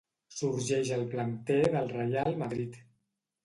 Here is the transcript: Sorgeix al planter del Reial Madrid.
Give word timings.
Sorgeix 0.37 0.93
al 0.95 1.03
planter 1.11 1.59
del 1.77 1.95
Reial 1.95 2.41
Madrid. 2.43 2.85